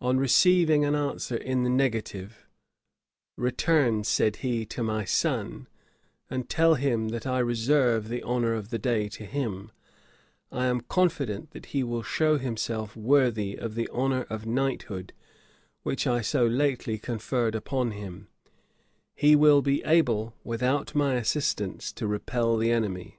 [0.00, 2.46] On receiving an answer in the negative,
[3.36, 5.66] "Return," said he, "to my son,
[6.30, 9.70] and tell him that I reserve the honor of the day to him:
[10.50, 15.12] I am confident that he will show himself worthy of the honor of knighthood
[15.82, 18.28] which I so lately conferred upon him:
[19.14, 23.18] he will be able, without my assistance, to repel the enemy."